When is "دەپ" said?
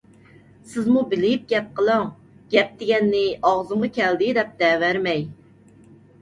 4.39-4.57